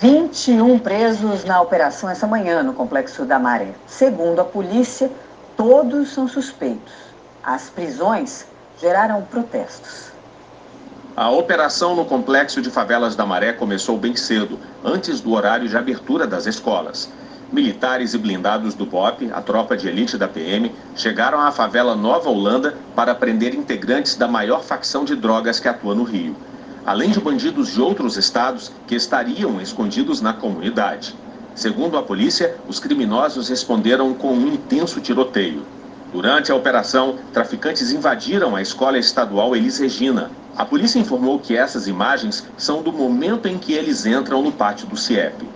[0.00, 3.74] 21 presos na operação essa manhã no Complexo da Maré.
[3.86, 5.10] Segundo a polícia,
[5.56, 6.92] todos são suspeitos.
[7.42, 8.46] As prisões
[8.80, 10.12] geraram protestos.
[11.16, 15.76] A operação no Complexo de Favelas da Maré começou bem cedo, antes do horário de
[15.76, 17.08] abertura das escolas.
[17.52, 22.28] Militares e blindados do BOP, a tropa de elite da PM, chegaram à favela Nova
[22.28, 26.34] Holanda para prender integrantes da maior facção de drogas que atua no Rio
[26.86, 31.14] além de bandidos de outros estados que estariam escondidos na comunidade.
[31.54, 35.64] Segundo a polícia, os criminosos responderam com um intenso tiroteio.
[36.12, 40.30] Durante a operação, traficantes invadiram a escola estadual Elis Regina.
[40.56, 44.86] A polícia informou que essas imagens são do momento em que eles entram no pátio
[44.86, 45.48] do CIEP.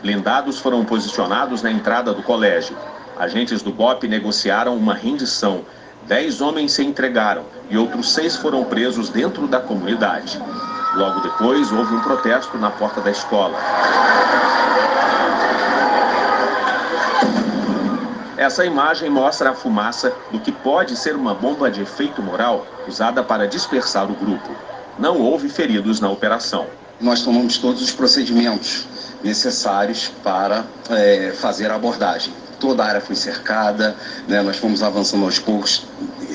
[0.00, 2.76] Blindados foram posicionados na entrada do colégio.
[3.18, 5.62] Agentes do BOP negociaram uma rendição.
[6.06, 10.40] Dez homens se entregaram e outros seis foram presos dentro da comunidade.
[10.96, 13.58] Logo depois, houve um protesto na porta da escola.
[18.38, 23.22] Essa imagem mostra a fumaça do que pode ser uma bomba de efeito moral usada
[23.22, 24.56] para dispersar o grupo.
[24.98, 26.66] Não houve feridos na operação.
[26.98, 28.86] Nós tomamos todos os procedimentos
[29.22, 32.32] necessários para é, fazer a abordagem.
[32.58, 33.94] Toda a área foi cercada,
[34.26, 35.86] né, nós fomos avançando aos poucos,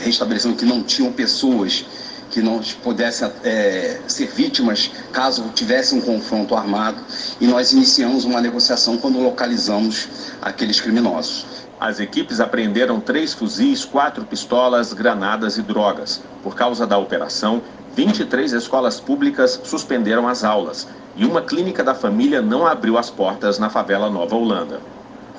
[0.03, 1.83] restabelecendo que não tinham pessoas
[2.31, 6.97] que não pudessem é, ser vítimas caso tivesse um confronto armado
[7.39, 10.07] e nós iniciamos uma negociação quando localizamos
[10.41, 11.45] aqueles criminosos.
[11.79, 16.21] As equipes apreenderam três fuzis, quatro pistolas, granadas e drogas.
[16.43, 17.61] Por causa da operação,
[17.95, 23.59] 23 escolas públicas suspenderam as aulas e uma clínica da família não abriu as portas
[23.59, 24.79] na favela Nova Holanda.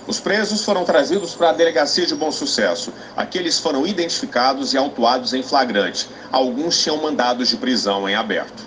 [0.06, 2.92] Os presos foram trazidos para a delegacia de Bom Sucesso.
[3.16, 6.08] Aqueles foram identificados e autuados em flagrante.
[6.32, 8.66] Alguns tinham mandados de prisão em aberto.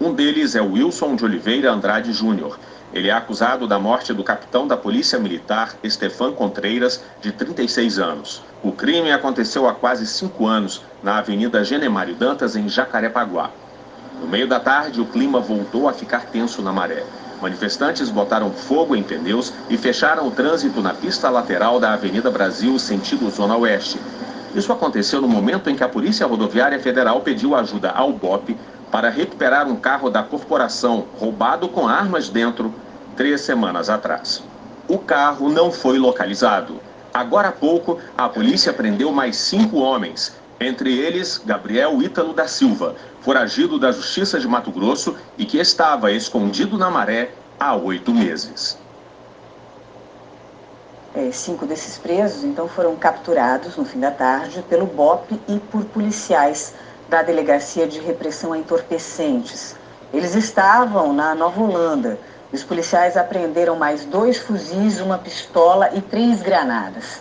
[0.00, 2.58] Um deles é Wilson de Oliveira Andrade Júnior.
[2.92, 8.42] Ele é acusado da morte do capitão da Polícia Militar, Estefan Contreiras, de 36 anos.
[8.62, 13.50] O crime aconteceu há quase cinco anos, na Avenida Genemário Dantas, em Jacarepaguá.
[14.20, 17.04] No meio da tarde, o clima voltou a ficar tenso na maré.
[17.42, 22.78] Manifestantes botaram fogo em pneus e fecharam o trânsito na pista lateral da Avenida Brasil,
[22.78, 23.98] sentido Zona Oeste.
[24.54, 28.56] Isso aconteceu no momento em que a Polícia Rodoviária Federal pediu ajuda ao BOP
[28.92, 32.72] para recuperar um carro da corporação roubado com armas dentro
[33.16, 34.40] três semanas atrás.
[34.86, 36.80] O carro não foi localizado.
[37.12, 40.32] Agora há pouco, a polícia prendeu mais cinco homens,
[40.62, 46.12] entre eles Gabriel Ítalo da Silva, foragido da Justiça de Mato Grosso e que estava
[46.12, 48.78] escondido na maré há oito meses.
[51.14, 55.84] É, cinco desses presos, então, foram capturados no fim da tarde pelo BOP e por
[55.84, 56.72] policiais
[57.08, 59.76] da Delegacia de Repressão a Entorpecentes.
[60.12, 62.18] Eles estavam na Nova Holanda.
[62.50, 67.20] Os policiais apreenderam mais dois fuzis, uma pistola e três granadas.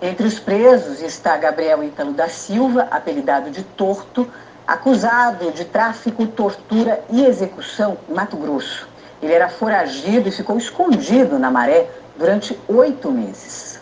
[0.00, 4.30] Entre os presos está Gabriel Ítalo da Silva, apelidado de Torto,
[4.64, 8.88] acusado de tráfico, tortura e execução em Mato Grosso.
[9.20, 13.80] Ele era foragido e ficou escondido na maré durante oito meses.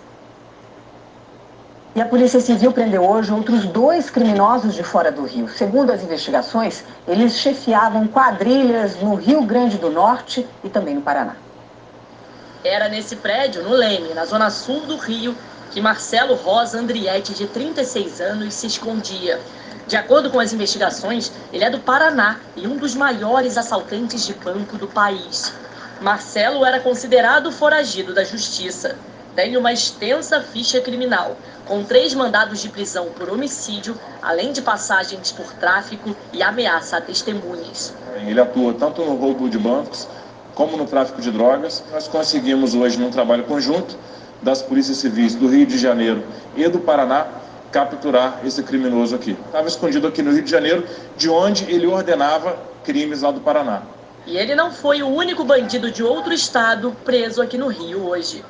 [1.95, 5.49] E a Polícia Civil prendeu hoje outros dois criminosos de fora do Rio.
[5.49, 11.37] Segundo as investigações, eles chefiavam quadrilhas no Rio Grande do Norte e também no Paraná.
[12.65, 15.35] Era nesse prédio, no Leme, na zona sul do Rio,
[15.71, 19.41] que Marcelo Rosa Andrietti, de 36 anos, se escondia.
[19.87, 24.35] De acordo com as investigações, ele é do Paraná e um dos maiores assaltantes de
[24.35, 25.53] banco do país.
[26.01, 28.97] Marcelo era considerado foragido da justiça.
[29.35, 35.31] Tem uma extensa ficha criminal, com três mandados de prisão por homicídio, além de passagens
[35.31, 37.95] por tráfico e ameaça a testemunhas.
[38.27, 40.09] Ele atua tanto no roubo de bancos
[40.55, 41.85] como no tráfico de drogas.
[41.93, 43.97] Nós conseguimos hoje, num trabalho conjunto,
[44.43, 46.23] das polícias civis do Rio de Janeiro
[46.57, 47.27] e do Paraná
[47.71, 49.37] capturar esse criminoso aqui.
[49.47, 50.87] Estava escondido aqui no Rio de Janeiro,
[51.17, 53.83] de onde ele ordenava crimes lá do Paraná.
[54.27, 58.45] E ele não foi o único bandido de outro estado preso aqui no Rio hoje.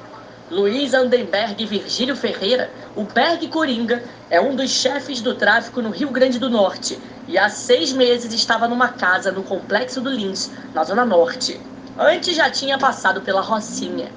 [0.51, 6.09] Luiz Andenberg Virgílio Ferreira, o Berg Coringa, é um dos chefes do tráfico no Rio
[6.11, 10.85] Grande do Norte e há seis meses estava numa casa no Complexo do Lins, na
[10.85, 11.61] Zona Norte.
[11.99, 14.09] Antes já tinha passado pela Rocinha.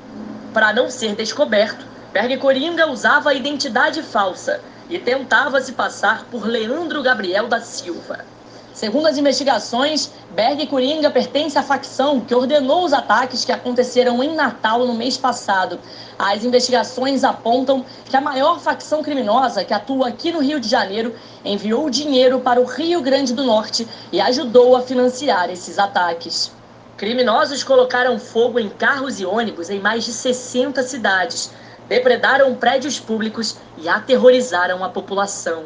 [0.53, 4.59] Para não ser descoberto, Berg Coringa usava a identidade falsa
[4.89, 8.25] e tentava se passar por Leandro Gabriel da Silva.
[8.73, 14.33] Segundo as investigações, Berg Coringa pertence à facção que ordenou os ataques que aconteceram em
[14.33, 15.79] Natal no mês passado.
[16.17, 21.13] As investigações apontam que a maior facção criminosa que atua aqui no Rio de Janeiro
[21.45, 26.51] enviou dinheiro para o Rio Grande do Norte e ajudou a financiar esses ataques.
[26.99, 31.49] Criminosos colocaram fogo em carros e ônibus em mais de 60 cidades,
[31.87, 35.63] depredaram prédios públicos e aterrorizaram a população.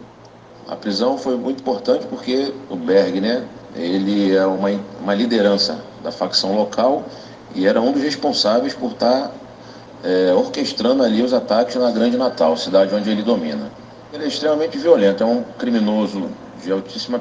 [0.68, 3.44] A prisão foi muito importante porque o Berg, né,
[3.75, 4.69] ele é uma,
[5.01, 7.03] uma liderança da facção local
[7.56, 9.31] e era um dos responsáveis por estar
[10.03, 13.71] é, orquestrando ali os ataques na Grande Natal, cidade onde ele domina.
[14.13, 16.30] Ele é extremamente violento, é um criminoso
[16.63, 17.19] de altíssima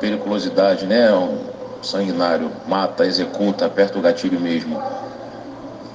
[0.00, 1.06] periculosidade, né?
[1.06, 1.51] É um
[1.82, 4.82] sanguinário, mata, executa, aperta o gatilho mesmo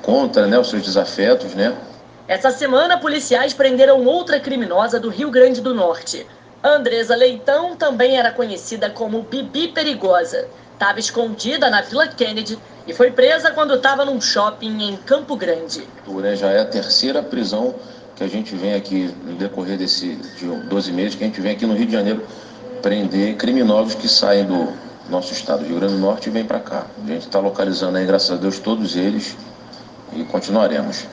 [0.02, 1.76] contra né, os seus desafetos, né?
[2.28, 6.26] Essa semana, policiais prenderam outra criminosa do Rio Grande do Norte.
[6.64, 10.48] Andresa Leitão também era conhecida como Bibi Perigosa.
[10.74, 15.88] Estava escondida na Vila Kennedy e foi presa quando estava num shopping em Campo Grande.
[16.36, 17.76] Já é a terceira prisão
[18.16, 21.52] que a gente vem aqui no decorrer desse de 12 meses que a gente vem
[21.54, 22.26] aqui no Rio de Janeiro
[22.82, 24.74] prender criminosos que saem do
[25.10, 26.86] nosso estado, Rio Grande do Norte, e vêm para cá.
[27.04, 29.36] A gente está localizando aí, graças a Deus, todos eles
[30.14, 31.08] e continuaremos.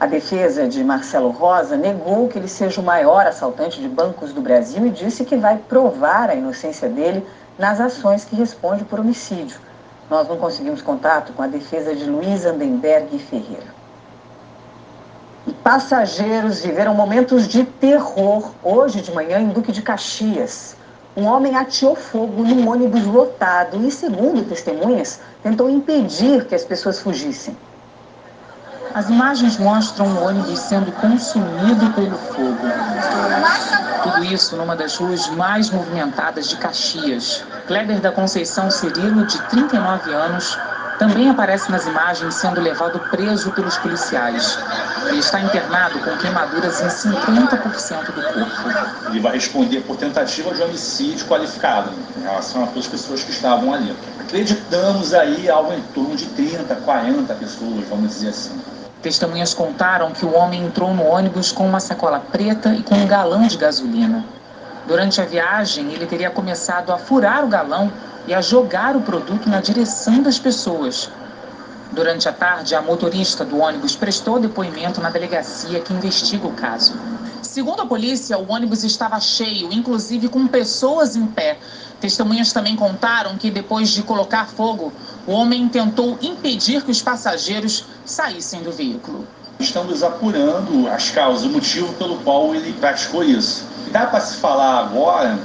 [0.00, 4.40] A defesa de Marcelo Rosa negou que ele seja o maior assaltante de bancos do
[4.40, 7.26] Brasil e disse que vai provar a inocência dele
[7.58, 9.58] nas ações que responde por homicídio.
[10.08, 13.76] Nós não conseguimos contato com a defesa de Luiz Andenberg Ferreira.
[15.48, 20.77] E passageiros viveram momentos de terror hoje de manhã em Duque de Caxias.
[21.18, 27.00] Um homem ateou fogo num ônibus lotado e, segundo testemunhas, tentou impedir que as pessoas
[27.00, 27.56] fugissem.
[28.94, 32.68] As imagens mostram o ônibus sendo consumido pelo fogo.
[34.04, 37.44] Tudo isso numa das ruas mais movimentadas de Caxias.
[37.66, 40.56] Kleber da Conceição Cirilo, de 39 anos,
[41.00, 44.56] também aparece nas imagens sendo levado preso pelos policiais.
[45.06, 49.10] Ele está internado com queimaduras em 50% do corpo.
[49.10, 53.30] Ele vai responder por tentativa de homicídio qualificado em relação a todas as pessoas que
[53.30, 53.96] estavam ali.
[54.20, 58.60] Acreditamos aí algo em torno de 30, 40 pessoas, vamos dizer assim.
[59.02, 63.06] Testemunhas contaram que o homem entrou no ônibus com uma sacola preta e com um
[63.06, 64.24] galão de gasolina.
[64.86, 67.92] Durante a viagem, ele teria começado a furar o galão
[68.26, 71.10] e a jogar o produto na direção das pessoas.
[71.92, 76.94] Durante a tarde, a motorista do ônibus prestou depoimento na delegacia que investiga o caso.
[77.42, 81.58] Segundo a polícia, o ônibus estava cheio, inclusive com pessoas em pé.
[82.00, 84.92] Testemunhas também contaram que depois de colocar fogo,
[85.26, 89.26] o homem tentou impedir que os passageiros saíssem do veículo.
[89.58, 93.64] Estamos apurando as causas, o motivo pelo qual ele praticou isso.
[93.90, 95.38] Dá para se falar agora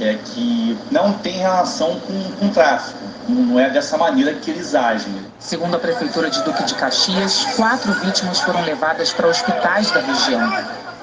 [0.00, 2.98] é que não tem relação com, com tráfico.
[3.28, 5.14] Não é dessa maneira que eles agem.
[5.38, 10.52] Segundo a Prefeitura de Duque de Caxias, quatro vítimas foram levadas para hospitais da região,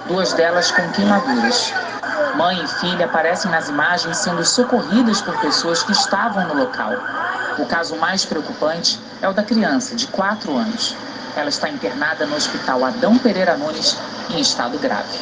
[0.08, 1.74] duas delas com queimaduras.
[2.36, 6.92] Mãe e filha aparecem nas imagens sendo socorridas por pessoas que estavam no local.
[7.58, 10.96] O caso mais preocupante é o da criança, de 4 anos.
[11.36, 13.98] Ela está internada no Hospital Adão Pereira Nunes,
[14.30, 15.20] em estado grave.